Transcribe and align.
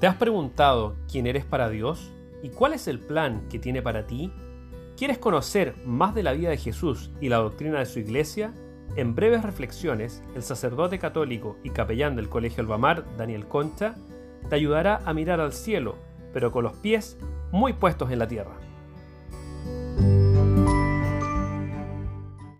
¿Te 0.00 0.06
has 0.06 0.14
preguntado 0.14 0.94
quién 1.10 1.26
eres 1.26 1.44
para 1.44 1.68
Dios 1.68 2.12
y 2.40 2.50
cuál 2.50 2.72
es 2.72 2.86
el 2.86 3.00
plan 3.00 3.48
que 3.48 3.58
tiene 3.58 3.82
para 3.82 4.06
ti? 4.06 4.32
¿Quieres 4.96 5.18
conocer 5.18 5.74
más 5.84 6.14
de 6.14 6.22
la 6.22 6.34
vida 6.34 6.50
de 6.50 6.56
Jesús 6.56 7.10
y 7.20 7.28
la 7.28 7.38
doctrina 7.38 7.80
de 7.80 7.86
su 7.86 7.98
iglesia? 7.98 8.54
En 8.94 9.16
breves 9.16 9.42
reflexiones, 9.42 10.22
el 10.36 10.44
sacerdote 10.44 11.00
católico 11.00 11.58
y 11.64 11.70
capellán 11.70 12.14
del 12.14 12.28
Colegio 12.28 12.62
Albamar, 12.62 13.04
Daniel 13.16 13.48
Concha, 13.48 13.96
te 14.48 14.54
ayudará 14.54 15.00
a 15.04 15.12
mirar 15.14 15.40
al 15.40 15.52
cielo, 15.52 15.96
pero 16.32 16.52
con 16.52 16.62
los 16.62 16.74
pies 16.74 17.18
muy 17.50 17.72
puestos 17.72 18.12
en 18.12 18.20
la 18.20 18.28
tierra. 18.28 18.67